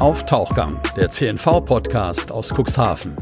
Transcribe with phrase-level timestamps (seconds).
[0.00, 3.16] auf Tauchgang, der CNV-Podcast aus Cuxhaven.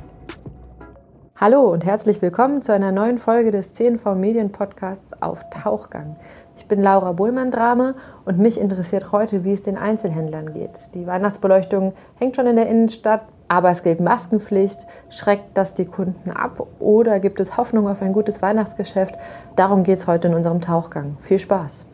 [1.35, 6.15] Hallo und herzlich willkommen zu einer neuen Folge des CNV Medien Podcasts auf Tauchgang.
[6.57, 7.97] Ich bin Laura Bullmann-Drame
[8.27, 10.71] und mich interessiert heute, wie es den Einzelhändlern geht.
[10.95, 14.87] Die Weihnachtsbeleuchtung hängt schon in der Innenstadt, aber es gilt Maskenpflicht.
[15.11, 19.17] Schreckt das die Kunden ab oder gibt es Hoffnung auf ein gutes Weihnachtsgeschäft?
[19.57, 21.17] Darum geht es heute in unserem Tauchgang.
[21.23, 21.87] Viel Spaß!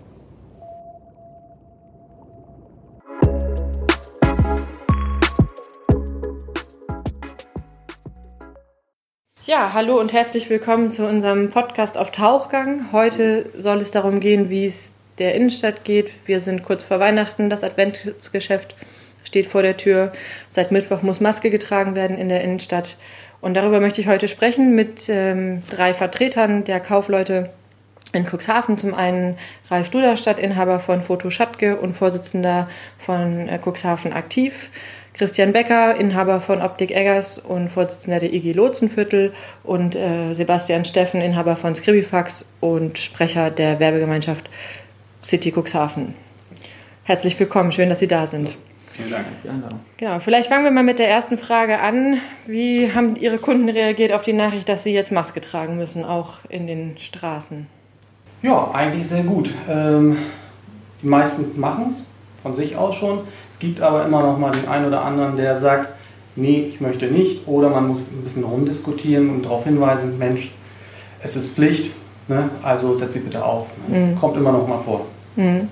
[9.47, 12.93] Ja, hallo und herzlich willkommen zu unserem Podcast auf Tauchgang.
[12.93, 16.11] Heute soll es darum gehen, wie es der Innenstadt geht.
[16.25, 18.75] Wir sind kurz vor Weihnachten, das Adventsgeschäft
[19.23, 20.15] steht vor der Tür.
[20.49, 22.97] Seit Mittwoch muss Maske getragen werden in der Innenstadt.
[23.43, 27.51] Und darüber möchte ich heute sprechen mit ähm, drei Vertretern der Kaufleute
[28.15, 28.79] in Cuxhaven.
[28.79, 29.37] Zum einen
[29.71, 34.71] Ralf Duderstadt, Inhaber von Foto Schattke und Vorsitzender von äh, Cuxhaven Aktiv.
[35.15, 41.21] Christian Becker, Inhaber von Optik Eggers und Vorsitzender der IG Lotsenviertel und äh, Sebastian Steffen,
[41.21, 44.51] Inhaber von Scribifax und Sprecher der Werbegemeinschaft
[45.25, 46.15] City Cuxhaven.
[47.05, 48.57] Herzlich willkommen, schön, dass Sie da sind.
[48.91, 49.81] Vielen Dank für die Einladung.
[49.99, 52.19] Genau, vielleicht fangen wir mal mit der ersten Frage an.
[52.47, 56.39] Wie haben Ihre Kunden reagiert auf die Nachricht, dass sie jetzt Maske tragen müssen, auch
[56.49, 57.69] in den Straßen?
[58.43, 59.49] Ja, eigentlich sehr gut.
[59.69, 60.19] Ähm,
[61.03, 62.05] die meisten machen es
[62.43, 63.21] von sich aus schon.
[63.55, 65.91] Es gibt aber immer noch mal den einen oder anderen, der sagt,
[66.35, 67.47] nee, ich möchte nicht.
[67.47, 70.51] Oder man muss ein bisschen rumdiskutieren und darauf hinweisen, Mensch,
[71.23, 71.93] es ist Pflicht,
[72.27, 72.51] ne?
[72.65, 73.67] also setz sie bitte auf.
[73.87, 73.97] Ne?
[73.97, 74.19] Mhm.
[74.19, 75.07] Kommt immer noch mal vor.
[75.37, 75.69] Mhm.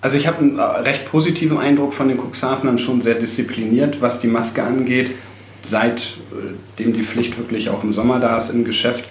[0.00, 4.28] Also ich habe einen recht positiven Eindruck von den Cuxhavenern, schon sehr diszipliniert, was die
[4.28, 5.12] Maske angeht.
[5.62, 9.04] Seitdem äh, die Pflicht wirklich auch im Sommer da ist im Geschäft,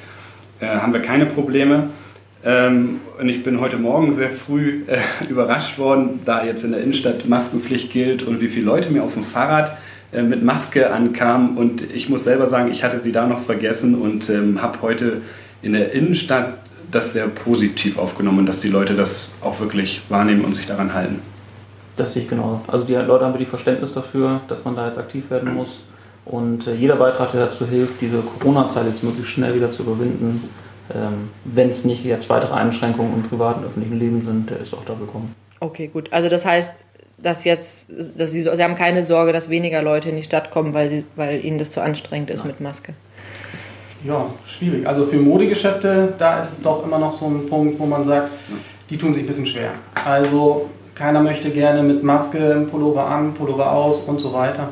[0.61, 1.89] äh, haben wir keine Probleme.
[2.44, 6.81] Ähm, und ich bin heute Morgen sehr früh äh, überrascht worden, da jetzt in der
[6.81, 9.78] Innenstadt Maskenpflicht gilt und wie viele Leute mir auf dem Fahrrad
[10.11, 11.58] äh, mit Maske ankamen.
[11.58, 15.21] Und ich muss selber sagen, ich hatte sie da noch vergessen und ähm, habe heute
[15.61, 16.54] in der Innenstadt
[16.89, 21.21] das sehr positiv aufgenommen, dass die Leute das auch wirklich wahrnehmen und sich daran halten.
[21.95, 22.61] Das sehe ich genau.
[22.67, 25.83] Also die Leute haben wirklich Verständnis dafür, dass man da jetzt aktiv werden muss.
[26.26, 30.49] Und äh, jeder Beitrag, der dazu hilft, diese Corona-Zeit jetzt möglichst schnell wieder zu überwinden,
[31.45, 34.83] wenn es nicht jetzt weitere Einschränkungen im privaten und öffentlichen Leben sind, der ist auch
[34.86, 35.33] da willkommen.
[35.59, 36.11] Okay, gut.
[36.11, 36.71] Also das heißt,
[37.17, 37.86] dass jetzt,
[38.17, 41.03] dass Sie, Sie haben keine Sorge, dass weniger Leute in die Stadt kommen, weil, sie,
[41.15, 42.47] weil Ihnen das zu anstrengend ist Nein.
[42.47, 42.93] mit Maske.
[44.03, 44.87] Ja, schwierig.
[44.87, 48.30] Also für Modegeschäfte, da ist es doch immer noch so ein Punkt, wo man sagt,
[48.89, 49.71] die tun sich ein bisschen schwer.
[50.05, 54.70] Also keiner möchte gerne mit Maske Pullover an, Pullover aus und so weiter.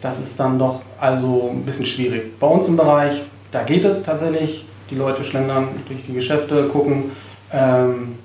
[0.00, 2.38] Das ist dann doch also ein bisschen schwierig.
[2.40, 3.20] Bei uns im Bereich,
[3.52, 4.64] da geht es tatsächlich.
[4.90, 7.12] Die Leute schlendern durch die Geschäfte, gucken.
[7.52, 8.18] Ähm,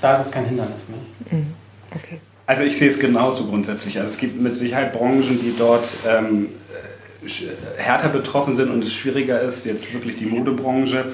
[0.00, 0.88] da ist es kein Hindernis.
[0.88, 1.32] Nicht?
[1.32, 1.46] Mhm.
[1.94, 2.20] Okay.
[2.46, 3.98] Also ich sehe es genauso grundsätzlich.
[3.98, 6.48] Also es gibt mit Sicherheit Branchen, die dort ähm,
[7.76, 11.12] härter betroffen sind und es schwieriger ist, jetzt wirklich die Modebranche.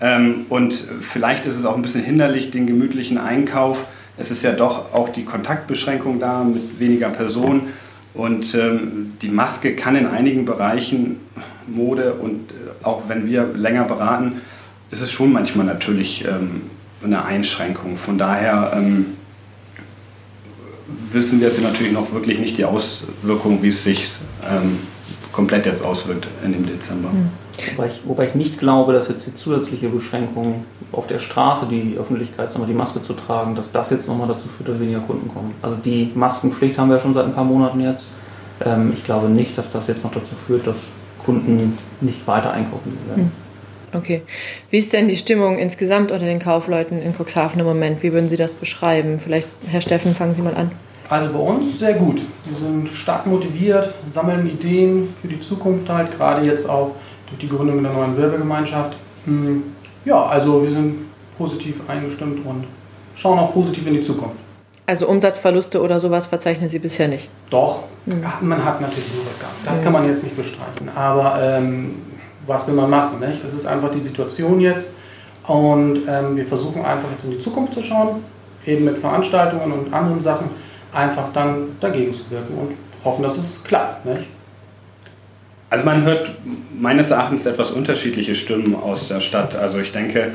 [0.00, 3.84] Ähm, und vielleicht ist es auch ein bisschen hinderlich, den gemütlichen Einkauf.
[4.16, 7.74] Es ist ja doch auch die Kontaktbeschränkung da mit weniger Personen.
[8.14, 11.20] Und ähm, die Maske kann in einigen Bereichen
[11.70, 14.40] Mode und äh, auch wenn wir länger beraten,
[14.90, 16.62] ist es schon manchmal natürlich ähm,
[17.02, 17.96] eine Einschränkung.
[17.96, 18.76] Von daher
[21.12, 24.06] wissen wir es natürlich noch wirklich nicht die Auswirkungen, wie es sich
[25.32, 27.08] komplett jetzt auswirkt in dem Dezember.
[27.08, 27.30] Mhm.
[27.76, 31.96] Wobei ich, wobei ich, nicht glaube, dass jetzt die zusätzliche Beschränkung auf der Straße, die
[31.98, 35.54] Öffentlichkeit, die Maske zu tragen, dass das jetzt nochmal dazu führt, dass weniger Kunden kommen.
[35.60, 38.04] Also die Maskenpflicht haben wir ja schon seit ein paar Monaten jetzt.
[38.64, 40.76] Ähm, ich glaube nicht, dass das jetzt noch dazu führt, dass
[41.30, 43.24] Kunden nicht weiter einkaufen werden.
[43.24, 43.32] Mhm.
[43.92, 44.22] Okay.
[44.70, 48.02] Wie ist denn die Stimmung insgesamt unter den Kaufleuten in Cuxhaven im Moment?
[48.02, 49.18] Wie würden Sie das beschreiben?
[49.18, 50.70] Vielleicht, Herr Steffen, fangen Sie mal an.
[51.08, 52.20] Also bei uns sehr gut.
[52.44, 56.92] Wir sind stark motiviert, sammeln Ideen für die Zukunft halt, gerade jetzt auch
[57.28, 58.96] durch die Gründung der neuen Werbegemeinschaft.
[59.24, 59.64] Hm,
[60.04, 62.64] ja, also wir sind positiv eingestimmt und
[63.16, 64.36] schauen auch positiv in die Zukunft.
[64.90, 67.28] Also Umsatzverluste oder sowas verzeichnen Sie bisher nicht?
[67.48, 68.24] Doch, mhm.
[68.40, 69.50] man hat natürlich Rückgang.
[69.64, 70.88] Das kann man jetzt nicht bestreiten.
[70.96, 71.94] Aber ähm,
[72.44, 73.20] was will man machen?
[73.20, 73.44] Nicht?
[73.44, 74.92] Das ist einfach die Situation jetzt.
[75.46, 78.24] Und ähm, wir versuchen einfach jetzt in die Zukunft zu schauen,
[78.66, 80.50] eben mit Veranstaltungen und anderen Sachen
[80.92, 84.04] einfach dann dagegen zu wirken und hoffen, dass es klappt.
[84.06, 84.26] Nicht?
[85.70, 86.32] Also man hört
[86.76, 89.54] meines Erachtens etwas unterschiedliche Stimmen aus der Stadt.
[89.54, 90.32] Also ich denke,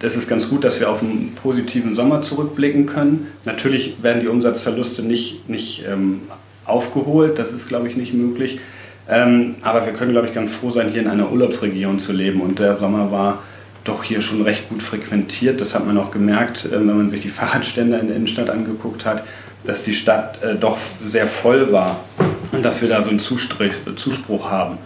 [0.00, 3.28] das ist ganz gut, dass wir auf einen positiven Sommer zurückblicken können.
[3.44, 6.22] Natürlich werden die Umsatzverluste nicht, nicht ähm,
[6.64, 8.60] aufgeholt, das ist, glaube ich, nicht möglich.
[9.08, 12.40] Ähm, aber wir können, glaube ich, ganz froh sein, hier in einer Urlaubsregion zu leben.
[12.40, 13.42] Und der Sommer war
[13.84, 15.60] doch hier schon recht gut frequentiert.
[15.60, 19.24] Das hat man auch gemerkt, wenn man sich die Fahrradstände in der Innenstadt angeguckt hat,
[19.64, 22.04] dass die Stadt äh, doch sehr voll war
[22.52, 24.78] und dass wir da so einen Zuspruch haben.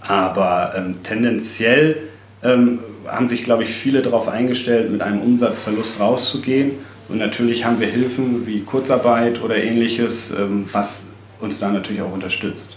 [0.00, 1.96] Aber ähm, tendenziell
[2.44, 6.72] ähm, haben sich, glaube ich, viele darauf eingestellt, mit einem Umsatzverlust rauszugehen.
[7.08, 11.02] Und natürlich haben wir Hilfen wie Kurzarbeit oder ähnliches, ähm, was
[11.40, 12.76] uns da natürlich auch unterstützt.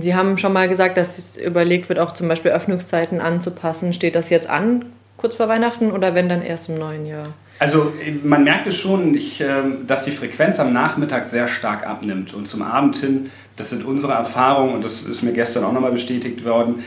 [0.00, 3.92] Sie haben schon mal gesagt, dass überlegt wird, auch zum Beispiel Öffnungszeiten anzupassen.
[3.92, 4.86] Steht das jetzt an,
[5.18, 7.34] kurz vor Weihnachten oder wenn dann erst im neuen Jahr?
[7.58, 7.92] Also
[8.24, 12.48] man merkt es schon, ich, ähm, dass die Frequenz am Nachmittag sehr stark abnimmt und
[12.48, 16.44] zum Abend hin, das sind unsere Erfahrungen und das ist mir gestern auch nochmal bestätigt
[16.44, 16.82] worden,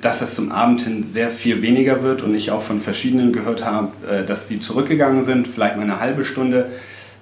[0.00, 3.64] dass das zum Abend hin sehr viel weniger wird und ich auch von verschiedenen gehört
[3.64, 6.66] habe, äh, dass sie zurückgegangen sind, vielleicht mal eine halbe Stunde,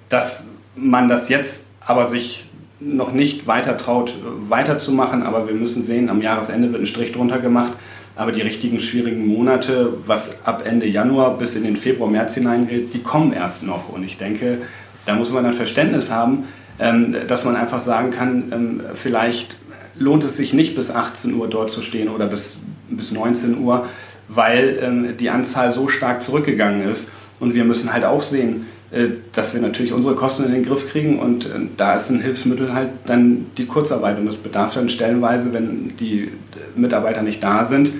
[0.09, 0.43] dass
[0.75, 2.45] man das jetzt aber sich
[2.79, 4.15] noch nicht weiter traut,
[4.49, 7.73] weiterzumachen, aber wir müssen sehen, am Jahresende wird ein Strich drunter gemacht.
[8.17, 12.93] Aber die richtigen schwierigen Monate, was ab Ende Januar bis in den Februar, März hineingeht,
[12.93, 13.89] die kommen erst noch.
[13.89, 14.59] Und ich denke,
[15.05, 16.45] da muss man dann Verständnis haben,
[16.79, 19.57] ähm, dass man einfach sagen kann, ähm, vielleicht
[19.97, 22.57] lohnt es sich nicht bis 18 Uhr dort zu stehen oder bis,
[22.89, 23.85] bis 19 Uhr,
[24.27, 27.09] weil ähm, die Anzahl so stark zurückgegangen ist.
[27.39, 30.89] Und wir müssen halt auch sehen, äh, dass wir natürlich unsere Kosten in den Griff
[30.89, 34.89] kriegen und äh, da ist ein Hilfsmittel halt dann die Kurzarbeit und das bedarf dann
[34.89, 36.31] stellenweise, wenn die
[36.75, 37.91] Mitarbeiter nicht da sind,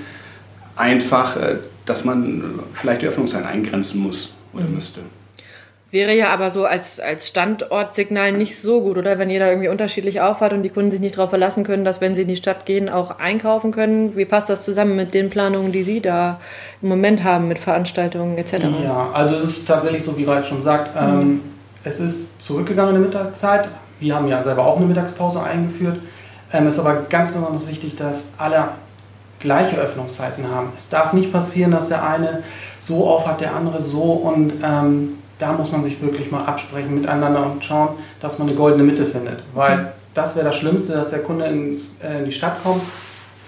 [0.75, 4.75] einfach, äh, dass man vielleicht die Öffnungszeit eingrenzen muss oder mhm.
[4.75, 5.01] müsste.
[5.95, 9.17] Wäre ja aber so als, als Standortsignal nicht so gut, oder?
[9.17, 12.15] Wenn jeder irgendwie unterschiedlich auffahrt und die Kunden sich nicht darauf verlassen können, dass, wenn
[12.15, 14.17] sie in die Stadt gehen, auch einkaufen können.
[14.17, 16.41] Wie passt das zusammen mit den Planungen, die Sie da
[16.81, 18.65] im Moment haben mit Veranstaltungen etc.?
[18.83, 21.21] Ja, also es ist tatsächlich so, wie Ralf schon sagt, mhm.
[21.21, 21.41] ähm,
[21.85, 23.69] es ist zurückgegangen in der Mittagszeit.
[24.01, 25.99] Wir haben ja selber auch eine Mittagspause eingeführt.
[26.51, 28.67] Ähm, es ist aber ganz besonders wichtig, dass alle
[29.39, 30.73] gleiche Öffnungszeiten haben.
[30.75, 32.43] Es darf nicht passieren, dass der eine
[32.81, 36.95] so auf hat, der andere so und ähm, da muss man sich wirklich mal absprechen
[36.95, 37.89] miteinander und schauen,
[38.21, 39.43] dass man eine goldene Mitte findet.
[39.53, 39.87] Weil mhm.
[40.13, 42.81] das wäre das Schlimmste, dass der Kunde in, äh, in, die Stadt kommt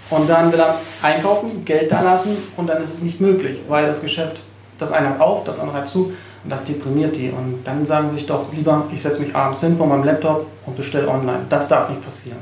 [0.09, 3.87] und dann will er einkaufen, Geld da lassen und dann ist es nicht möglich, weil
[3.87, 4.41] das Geschäft,
[4.79, 6.13] das eine hat auf, das andere hat zu
[6.43, 7.29] und das deprimiert die.
[7.29, 10.47] Und dann sagen sie sich doch lieber, ich setze mich abends hin vor meinem Laptop
[10.65, 11.45] und bestelle online.
[11.49, 12.39] Das darf nicht passieren.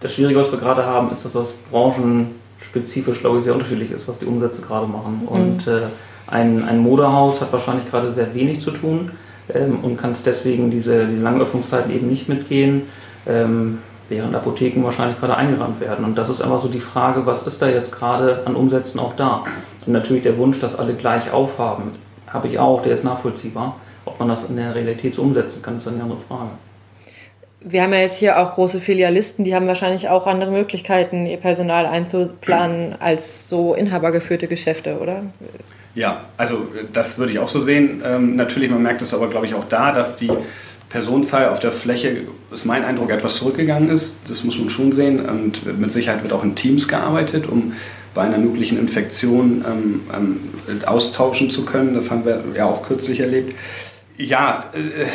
[0.00, 4.06] Das Schwierige, was wir gerade haben, ist, dass das branchenspezifisch, glaube ich, sehr unterschiedlich ist,
[4.06, 5.22] was die Umsätze gerade machen.
[5.22, 5.28] Mhm.
[5.28, 5.86] Und äh,
[6.26, 9.10] ein, ein Modehaus hat wahrscheinlich gerade sehr wenig zu tun
[9.52, 12.82] ähm, und kann es deswegen diese, diese langen Öffnungszeiten eben nicht mitgehen,
[13.26, 16.04] ähm, während Apotheken wahrscheinlich gerade eingerannt werden.
[16.04, 19.16] Und das ist einfach so die Frage, was ist da jetzt gerade an Umsätzen auch
[19.16, 19.44] da?
[19.86, 21.92] Und natürlich der Wunsch, dass alle gleich aufhaben,
[22.26, 23.76] habe ich auch, der ist nachvollziehbar.
[24.06, 26.50] Ob man das in der Realität so umsetzen kann, ist dann eine andere Frage.
[27.66, 31.38] Wir haben ja jetzt hier auch große Filialisten, die haben wahrscheinlich auch andere Möglichkeiten, ihr
[31.38, 35.22] Personal einzuplanen als so inhabergeführte Geschäfte, oder?
[35.94, 38.02] Ja, also das würde ich auch so sehen.
[38.04, 40.30] Ähm, natürlich, man merkt es aber, glaube ich, auch da, dass die
[40.88, 44.12] Personenzahl auf der Fläche, ist mein Eindruck, etwas zurückgegangen ist.
[44.28, 45.24] Das muss man schon sehen.
[45.24, 47.72] Und mit Sicherheit wird auch in Teams gearbeitet, um
[48.14, 50.40] bei einer möglichen Infektion ähm, ähm,
[50.86, 51.94] austauschen zu können.
[51.94, 53.54] Das haben wir ja auch kürzlich erlebt.
[54.16, 55.06] Ja, äh,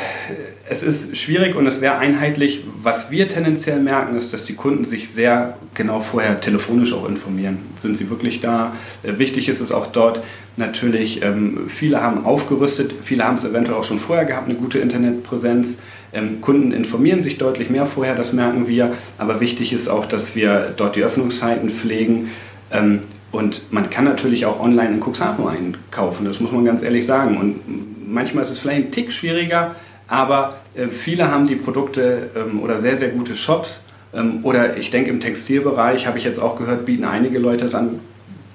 [0.70, 2.66] es ist schwierig und es wäre einheitlich.
[2.84, 7.60] Was wir tendenziell merken, ist, dass die Kunden sich sehr genau vorher telefonisch auch informieren.
[7.82, 8.74] Sind sie wirklich da?
[9.04, 10.22] Äh, wichtig ist es auch dort
[10.60, 14.78] natürlich, ähm, viele haben aufgerüstet, viele haben es eventuell auch schon vorher gehabt, eine gute
[14.78, 15.78] Internetpräsenz.
[16.14, 18.94] Ähm, Kunden informieren sich deutlich mehr vorher, das merken wir.
[19.18, 22.30] Aber wichtig ist auch, dass wir dort die Öffnungszeiten pflegen.
[22.72, 27.06] Ähm, und man kann natürlich auch online in Cuxhaven einkaufen, das muss man ganz ehrlich
[27.06, 27.38] sagen.
[27.38, 29.76] Und manchmal ist es vielleicht ein Tick schwieriger,
[30.08, 33.82] aber äh, viele haben die Produkte ähm, oder sehr, sehr gute Shops.
[34.14, 37.76] Ähm, oder ich denke, im Textilbereich habe ich jetzt auch gehört, bieten einige Leute es
[37.76, 38.00] an.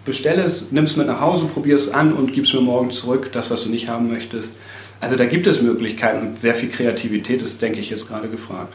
[0.04, 2.90] Bestell es, nimm es mit nach Hause, probier es an und gib es mir morgen
[2.90, 4.54] zurück, das, was du nicht haben möchtest.
[5.00, 8.74] Also da gibt es Möglichkeiten und sehr viel Kreativität ist, denke ich, jetzt gerade gefragt.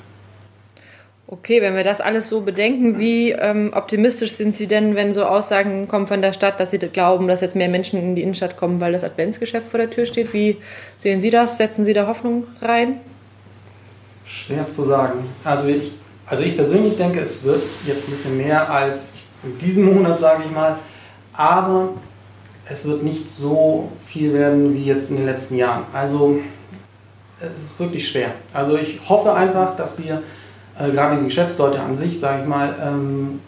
[1.31, 5.25] Okay, wenn wir das alles so bedenken, wie ähm, optimistisch sind Sie denn, wenn so
[5.25, 8.57] Aussagen kommen von der Stadt, dass Sie glauben, dass jetzt mehr Menschen in die Innenstadt
[8.57, 10.33] kommen, weil das Adventsgeschäft vor der Tür steht?
[10.33, 10.57] Wie
[10.98, 11.59] sehen Sie das?
[11.59, 13.00] Setzen Sie da Hoffnung rein?
[14.25, 15.25] Schwer zu sagen.
[15.43, 15.91] Also ich,
[16.25, 20.43] also ich persönlich denke, es wird jetzt ein bisschen mehr als in diesem Monat, sage
[20.48, 20.79] ich mal.
[21.39, 21.91] Aber
[22.69, 25.84] es wird nicht so viel werden wie jetzt in den letzten Jahren.
[25.93, 26.36] Also
[27.39, 28.31] es ist wirklich schwer.
[28.53, 30.22] Also ich hoffe einfach, dass wir
[30.77, 33.39] äh, gerade die Geschäftsleute an sich, sage ich mal, ähm,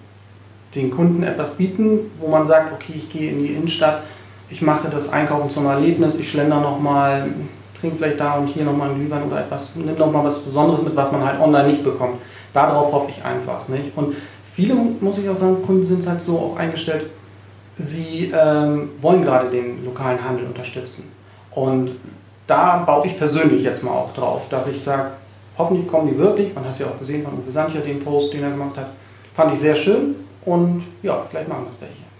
[0.74, 4.04] den Kunden etwas bieten, wo man sagt, okay, ich gehe in die Innenstadt,
[4.50, 7.26] ich mache das Einkaufen zum Erlebnis, ich schlender nochmal,
[7.78, 10.96] trinke vielleicht da und hier nochmal einen Glühwein oder etwas, nimm nochmal was Besonderes mit,
[10.96, 12.22] was man halt online nicht bekommt.
[12.54, 13.68] Darauf hoffe ich einfach.
[13.68, 13.92] Nicht?
[13.98, 14.16] Und
[14.56, 17.10] viele, muss ich auch sagen, Kunden sind halt so auch eingestellt,
[17.82, 21.12] sie ähm, wollen gerade den lokalen Handel unterstützen.
[21.52, 21.92] Und
[22.48, 25.12] da baue ich persönlich jetzt mal auch drauf, dass ich sage,
[25.58, 26.54] hoffentlich kommen die wirklich.
[26.54, 28.88] Man hat es ja auch gesehen von Uwe Sancher, den Post, den er gemacht hat.
[29.36, 32.12] Fand ich sehr schön und ja, vielleicht machen wir es welche.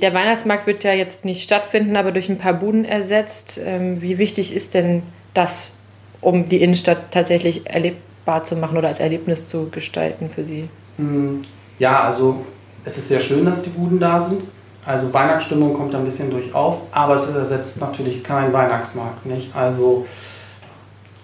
[0.00, 3.60] Der Weihnachtsmarkt wird ja jetzt nicht stattfinden, aber durch ein paar Buden ersetzt.
[3.64, 5.72] Ähm, wie wichtig ist denn das,
[6.20, 10.68] um die Innenstadt tatsächlich erlebbar zu machen oder als Erlebnis zu gestalten für Sie?
[10.98, 11.44] Hm,
[11.78, 12.44] ja, also
[12.84, 14.42] es ist sehr schön, dass die Buden da sind.
[14.86, 19.54] Also Weihnachtsstimmung kommt ein bisschen durch auf, aber es ersetzt natürlich keinen Weihnachtsmarkt, nicht?
[19.54, 20.06] Also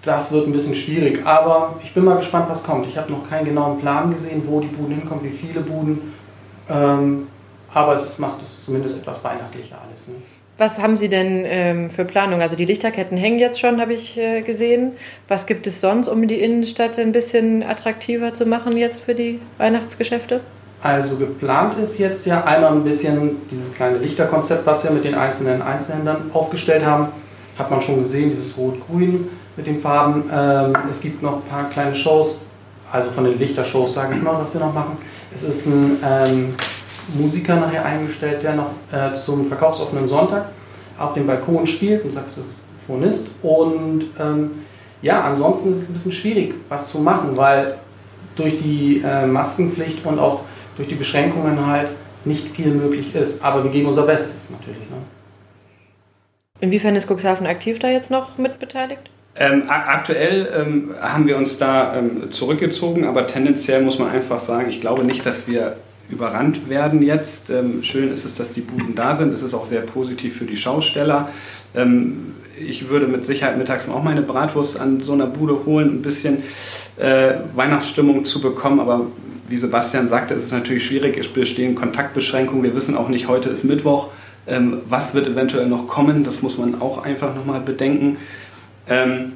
[0.03, 2.87] das wird ein bisschen schwierig, aber ich bin mal gespannt, was kommt.
[2.87, 6.13] Ich habe noch keinen genauen Plan gesehen, wo die Buden hinkommen, wie viele Buden.
[6.69, 7.27] Ähm,
[7.73, 10.07] aber es macht es zumindest etwas weihnachtlicher alles.
[10.07, 10.15] Ne?
[10.57, 12.41] Was haben Sie denn ähm, für Planung?
[12.41, 14.91] Also die Lichterketten hängen jetzt schon, habe ich äh, gesehen.
[15.27, 19.39] Was gibt es sonst, um die Innenstadt ein bisschen attraktiver zu machen jetzt für die
[19.57, 20.41] Weihnachtsgeschäfte?
[20.83, 25.15] Also geplant ist jetzt ja einmal ein bisschen dieses kleine Lichterkonzept, was wir mit den
[25.15, 27.07] einzelnen Einzelhändlern aufgestellt haben.
[27.57, 30.29] Hat man schon gesehen, dieses Rot-Grün mit den Farben.
[30.29, 32.41] Ähm, es gibt noch ein paar kleine Shows,
[32.91, 34.97] also von den Lichtershows sage ich mal, was wir noch machen.
[35.33, 36.55] Es ist ein ähm,
[37.17, 40.47] Musiker nachher eingestellt, der noch äh, zum verkaufsoffenen Sonntag
[40.99, 43.29] auf dem Balkon spielt, ein Saxophonist.
[43.41, 44.51] Und ähm,
[45.01, 47.75] ja, ansonsten ist es ein bisschen schwierig, was zu machen, weil
[48.35, 50.41] durch die äh, Maskenpflicht und auch
[50.77, 51.89] durch die Beschränkungen halt
[52.25, 53.43] nicht viel möglich ist.
[53.43, 54.89] Aber wir geben unser Bestes natürlich.
[54.89, 54.97] Ne?
[56.61, 59.09] Inwiefern ist Cuxhaven aktiv da jetzt noch mit beteiligt?
[59.35, 64.69] Ähm, aktuell ähm, haben wir uns da ähm, zurückgezogen, aber tendenziell muss man einfach sagen,
[64.69, 65.77] ich glaube nicht, dass wir
[66.09, 67.49] überrannt werden jetzt.
[67.49, 69.33] Ähm, schön ist es, dass die Buden da sind.
[69.33, 71.29] Es ist auch sehr positiv für die Schausteller.
[72.57, 76.43] Ich würde mit Sicherheit mittags auch meine Bratwurst an so einer Bude holen, ein bisschen
[76.97, 78.79] äh, Weihnachtsstimmung zu bekommen.
[78.79, 79.07] Aber
[79.49, 81.17] wie Sebastian sagte, ist es natürlich schwierig.
[81.17, 82.63] Es bestehen Kontaktbeschränkungen.
[82.63, 84.09] Wir wissen auch nicht, heute ist Mittwoch.
[84.45, 86.23] Ähm, was wird eventuell noch kommen?
[86.23, 88.17] Das muss man auch einfach nochmal bedenken.
[88.87, 89.33] Ähm,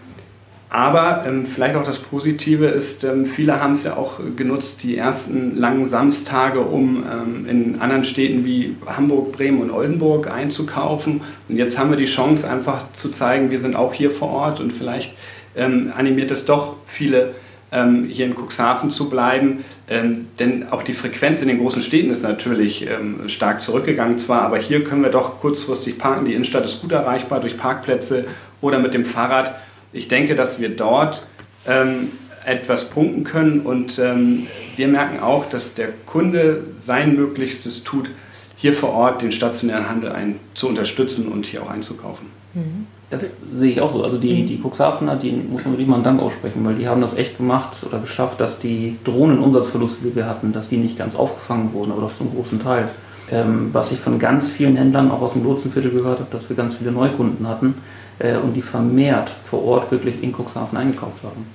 [0.70, 4.98] aber ähm, vielleicht auch das Positive ist, ähm, viele haben es ja auch genutzt, die
[4.98, 11.22] ersten langen Samstage, um ähm, in anderen Städten wie Hamburg, Bremen und Oldenburg einzukaufen.
[11.48, 14.60] Und jetzt haben wir die Chance, einfach zu zeigen, wir sind auch hier vor Ort
[14.60, 15.14] und vielleicht
[15.56, 17.36] ähm, animiert es doch viele,
[17.72, 19.64] ähm, hier in Cuxhaven zu bleiben.
[19.90, 22.86] Ähm, denn auch die Frequenz in den großen Städten ist natürlich
[23.28, 26.26] stark zurückgegangen zwar, aber hier können wir doch kurzfristig parken.
[26.26, 28.26] Die Innenstadt ist gut erreichbar durch Parkplätze
[28.60, 29.56] oder mit dem Fahrrad
[29.98, 31.24] ich denke, dass wir dort
[31.68, 32.10] ähm,
[32.46, 38.10] etwas punkten können und ähm, wir merken auch, dass der Kunde sein Möglichstes tut,
[38.56, 42.28] hier vor Ort den stationären Handel ein, zu unterstützen und hier auch einzukaufen.
[42.54, 42.88] Mhm.
[43.10, 43.22] Das
[43.58, 44.04] sehe ich auch so.
[44.04, 44.48] Also die, mhm.
[44.48, 47.38] die Cuxhavener, die muss man wirklich mal einen Dank aussprechen, weil die haben das echt
[47.38, 51.92] gemacht oder geschafft, dass die Drohnenumsatzverluste, die wir hatten, dass die nicht ganz aufgefangen wurden,
[51.92, 52.90] aber doch zum großen Teil.
[53.30, 56.56] Ähm, was ich von ganz vielen Händlern auch aus dem Lotsenviertel gehört habe, dass wir
[56.56, 57.76] ganz viele Neukunden hatten,
[58.20, 61.46] und die vermehrt vor Ort wirklich in Cuxhaven eingekauft haben.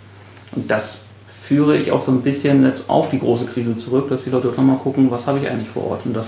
[0.53, 0.99] Und das
[1.45, 4.49] führe ich auch so ein bisschen jetzt auf die große Krise zurück, dass die Leute
[4.49, 6.07] auch mal gucken, was habe ich eigentlich vor Ort.
[6.07, 6.27] Und das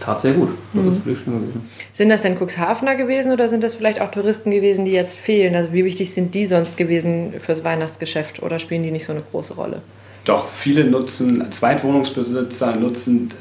[0.00, 0.50] tat sehr gut.
[0.72, 1.12] Das mhm.
[1.12, 1.70] ist schön gewesen.
[1.92, 5.54] Sind das denn Cuxhavener gewesen oder sind das vielleicht auch Touristen gewesen, die jetzt fehlen?
[5.54, 9.22] Also wie wichtig sind die sonst gewesen fürs Weihnachtsgeschäft oder spielen die nicht so eine
[9.30, 9.82] große Rolle?
[10.26, 13.32] Doch, viele nutzen, Zweitwohnungsbesitzer nutzen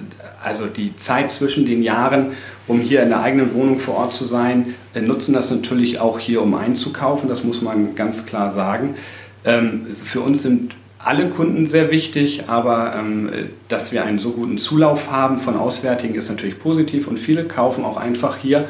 [0.46, 2.34] also die Zeit zwischen den Jahren,
[2.68, 6.20] um hier in der eigenen Wohnung vor Ort zu sein, äh, nutzen das natürlich auch
[6.20, 7.28] hier, um einzukaufen.
[7.28, 8.96] Das muss man ganz klar sagen.
[9.44, 13.30] Ähm, für uns sind alle Kunden sehr wichtig, aber ähm,
[13.68, 17.84] dass wir einen so guten Zulauf haben von Auswärtigen ist natürlich positiv und viele kaufen
[17.84, 18.66] auch einfach hier.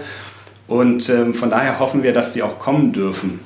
[0.67, 3.41] Und ähm, von daher hoffen wir, dass sie auch kommen dürfen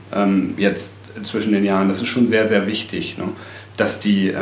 [0.58, 1.90] jetzt zwischen den Jahren.
[1.90, 3.26] Das ist schon sehr, sehr wichtig, ne?
[3.80, 4.34] Dass die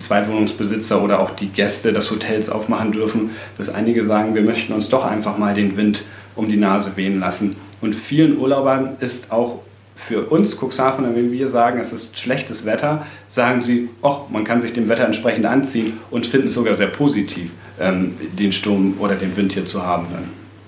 [0.00, 4.88] Zweitwohnungsbesitzer oder auch die Gäste des Hotels aufmachen dürfen, dass einige sagen, wir möchten uns
[4.88, 7.56] doch einfach mal den Wind um die Nase wehen lassen.
[7.80, 9.60] Und vielen Urlaubern ist auch
[9.96, 14.60] für uns Cuxhaven, wenn wir sagen, es ist schlechtes Wetter, sagen sie, oh, man kann
[14.60, 19.14] sich dem Wetter entsprechend anziehen und finden es sogar sehr positiv, ähm, den Sturm oder
[19.14, 20.06] den Wind hier zu haben.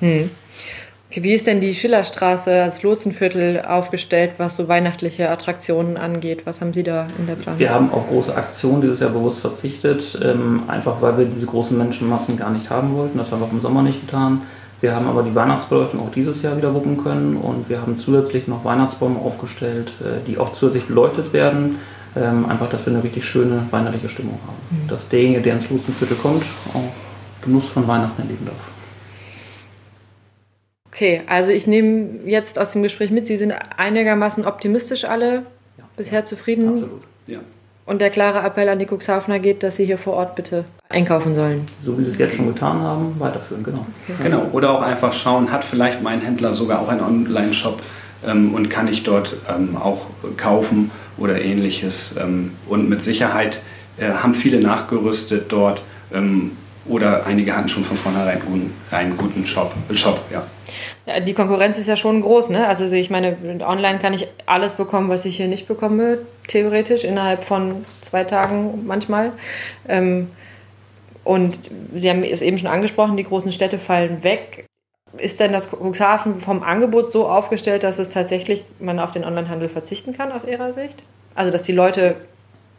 [0.00, 0.30] Hm.
[1.14, 6.47] Wie ist denn die Schillerstraße, das Lotsenviertel aufgestellt, was so weihnachtliche Attraktionen angeht?
[6.47, 7.59] Was haben Sie da in der Planung?
[7.59, 11.76] Wir haben auf große Aktionen dieses Jahr bewusst verzichtet, ähm, einfach weil wir diese großen
[11.76, 13.19] Menschenmassen gar nicht haben wollten.
[13.19, 14.42] Das haben wir auch im Sommer nicht getan.
[14.81, 18.49] Wir haben aber die Weihnachtsbeleuchtung auch dieses Jahr wieder wuppen können und wir haben zusätzlich
[18.49, 21.78] noch Weihnachtsbäume aufgestellt, äh, die auch zusätzlich beleuchtet werden.
[22.16, 24.85] Ähm, einfach, dass wir eine richtig schöne weihnachtliche Stimmung haben.
[24.85, 24.88] Mhm.
[24.88, 26.42] Dass derjenige, der ins Lotsenviertel kommt,
[26.75, 26.90] auch
[27.42, 28.81] Genuss von Weihnachten erleben darf.
[30.92, 35.46] Okay, also ich nehme jetzt aus dem Gespräch mit, Sie sind einigermaßen optimistisch alle,
[35.78, 36.68] ja, bisher ja, zufrieden.
[36.68, 37.38] Absolut, ja.
[37.87, 41.34] und der klare Appell an die Cuxhavener geht, dass sie hier vor Ort bitte einkaufen
[41.34, 41.66] sollen.
[41.82, 43.87] So wie sie es jetzt schon getan haben, weiterführen, genau.
[44.06, 44.22] Okay.
[44.22, 47.80] Genau, oder auch einfach schauen, hat vielleicht mein Händler sogar auch einen Online-Shop
[48.26, 52.14] ähm, und kann ich dort ähm, auch kaufen oder ähnliches.
[52.20, 53.62] Ähm, und mit Sicherheit
[53.96, 55.82] äh, haben viele nachgerüstet dort
[56.12, 56.52] ähm,
[56.88, 59.72] oder einige hatten schon von vornherein einen guten, einen guten Shop.
[59.92, 60.46] Shop ja.
[61.06, 62.66] Ja, die Konkurrenz ist ja schon groß, ne?
[62.66, 67.44] Also ich meine, online kann ich alles bekommen, was ich hier nicht bekomme, theoretisch, innerhalb
[67.44, 69.32] von zwei Tagen manchmal.
[69.88, 70.30] Ähm,
[71.24, 74.66] und Sie haben es eben schon angesprochen, die großen Städte fallen weg.
[75.18, 79.68] Ist denn das Cuxhaven vom Angebot so aufgestellt, dass es tatsächlich man auf den Onlinehandel
[79.68, 81.02] verzichten kann aus Ihrer Sicht?
[81.34, 82.16] Also dass die Leute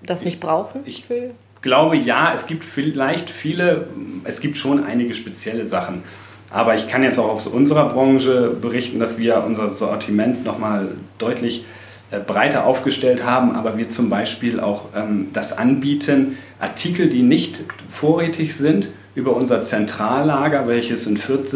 [0.02, 0.82] das nicht brauchen?
[0.86, 1.32] Ich, ich
[1.64, 3.88] glaube ja, es gibt vielleicht viele,
[4.26, 6.04] es gibt schon einige spezielle Sachen.
[6.52, 11.66] Aber ich kann jetzt auch aus unserer Branche berichten, dass wir unser Sortiment nochmal deutlich
[12.12, 17.62] äh, breiter aufgestellt haben, aber wir zum Beispiel auch ähm, das anbieten, Artikel, die nicht
[17.90, 21.56] vorrätig sind, über unser Zentrallager, welches in Fürth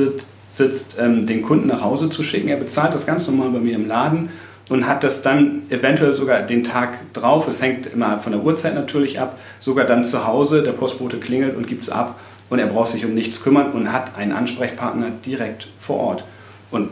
[0.50, 2.48] sitzt, ähm, den Kunden nach Hause zu schicken.
[2.48, 4.30] Er bezahlt das ganz normal bei mir im Laden
[4.70, 8.76] und hat das dann eventuell sogar den Tag drauf, es hängt immer von der Uhrzeit
[8.76, 12.20] natürlich ab, sogar dann zu Hause, der Postbote klingelt und gibt es ab
[12.50, 16.24] und er braucht sich um nichts kümmern und hat einen Ansprechpartner direkt vor Ort.
[16.72, 16.90] Und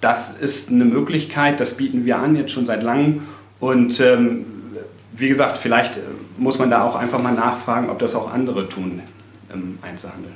[0.00, 3.22] das ist eine Möglichkeit, das bieten wir an jetzt schon seit langem.
[3.60, 4.44] Und ähm,
[5.12, 6.00] wie gesagt, vielleicht äh,
[6.36, 9.00] muss man da auch einfach mal nachfragen, ob das auch andere tun
[9.52, 10.32] im Einzelhandel.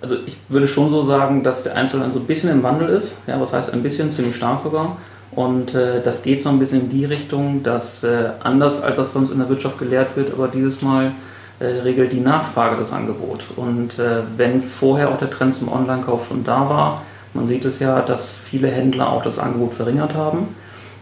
[0.00, 3.16] Also ich würde schon so sagen, dass der Einzelhandel so ein bisschen im Wandel ist.
[3.26, 4.96] Ja, was heißt ein bisschen, ziemlich stark sogar.
[5.32, 9.12] Und äh, das geht so ein bisschen in die Richtung, dass äh, anders als das
[9.12, 11.12] sonst in der Wirtschaft gelehrt wird, aber dieses Mal
[11.60, 13.44] äh, regelt die Nachfrage das Angebot.
[13.56, 17.02] Und äh, wenn vorher auch der Trend zum Online-Kauf schon da war,
[17.34, 20.54] man sieht es ja, dass viele Händler auch das Angebot verringert haben.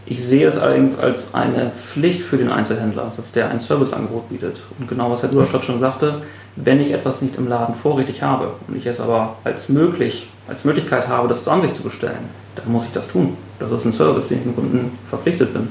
[0.07, 4.63] Ich sehe es allerdings als eine Pflicht für den Einzelhändler, dass der ein Serviceangebot bietet.
[4.79, 6.23] Und genau was Herr Duderstadt schon sagte,
[6.57, 10.65] wenn ich etwas nicht im Laden vorrätig habe und ich es aber als möglich, als
[10.65, 13.37] Möglichkeit habe, das zu Ansicht zu bestellen, dann muss ich das tun.
[13.59, 15.69] Das ist ein Service, den ich dem Kunden verpflichtet bin.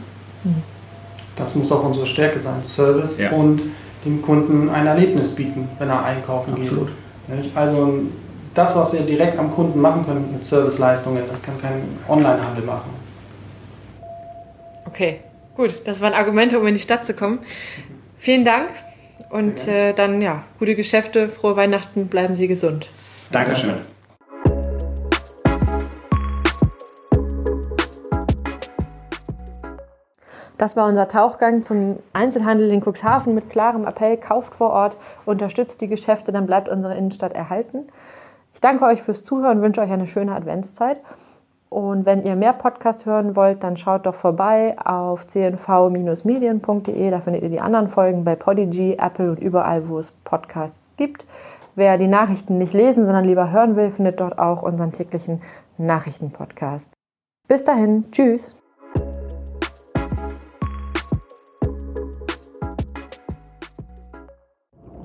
[1.35, 2.63] Das muss auch unsere Stärke sein.
[2.63, 3.31] Service ja.
[3.31, 3.61] und
[4.05, 6.89] dem Kunden ein Erlebnis bieten, wenn er einkaufen Absolut.
[7.27, 7.57] geht.
[7.57, 8.01] Also
[8.53, 12.91] das, was wir direkt am Kunden machen können mit Serviceleistungen, das kann kein Onlinehandel machen.
[14.85, 15.21] Okay,
[15.55, 15.81] gut.
[15.85, 17.39] Das waren Argumente, um in die Stadt zu kommen.
[18.17, 18.69] Vielen Dank
[19.29, 22.89] und äh, dann ja, gute Geschäfte, frohe Weihnachten, bleiben Sie gesund.
[23.31, 23.75] Dankeschön.
[30.57, 35.81] Das war unser Tauchgang zum Einzelhandel in Cuxhaven mit klarem Appell, kauft vor Ort, unterstützt
[35.81, 37.87] die Geschäfte, dann bleibt unsere Innenstadt erhalten.
[38.53, 40.97] Ich danke euch fürs Zuhören und wünsche euch eine schöne Adventszeit.
[41.69, 47.11] Und wenn ihr mehr Podcast hören wollt, dann schaut doch vorbei auf cnv-medien.de.
[47.11, 51.25] Da findet ihr die anderen Folgen bei Podigy, Apple und überall, wo es Podcasts gibt.
[51.75, 55.41] Wer die Nachrichten nicht lesen, sondern lieber hören will, findet dort auch unseren täglichen
[55.77, 56.89] Nachrichtenpodcast.
[57.47, 58.55] Bis dahin, tschüss.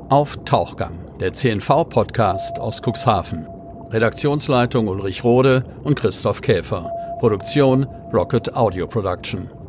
[0.09, 3.60] Auf Tauchgang, der CNV-Podcast aus Cuxhaven.
[3.93, 6.91] Redaktionsleitung Ulrich Rode und Christoph Käfer.
[7.19, 9.60] Produktion Rocket Audio Production.